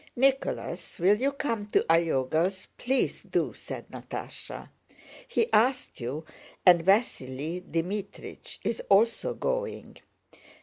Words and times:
"Nicholas, 0.15 0.97
will 0.97 1.17
you 1.21 1.31
come 1.31 1.67
to 1.67 1.85
Iogel's? 1.87 2.69
Please 2.79 3.21
do!" 3.21 3.53
said 3.53 3.87
Natásha. 3.91 4.69
"He 5.27 5.45
asked 5.53 6.01
you, 6.01 6.25
and 6.65 6.83
Vasíli 6.83 7.61
Dmítrich 7.61 8.57
* 8.61 8.63
is 8.71 8.81
also 8.89 9.35
going." 9.35 9.97